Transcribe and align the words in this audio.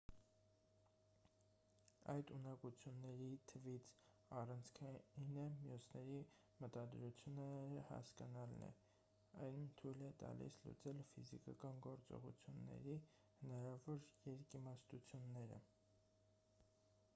այդ 2.13 2.31
ունակությունների 2.35 3.27
թվից 3.51 3.89
առանցքայինը 4.37 5.43
մյուսների 5.65 6.15
մտադրությունները 6.63 7.83
հասկանալն 7.91 8.65
է 8.67 8.69
այն 9.49 9.67
թույլ 9.81 10.03
է 10.07 10.09
տալիս 10.23 10.57
լուծել 10.69 11.03
ֆիզիկական 11.11 11.83
գործողությունների 11.89 12.95
հնարավոր 13.43 14.01
երկիմաստությունները 14.31 15.61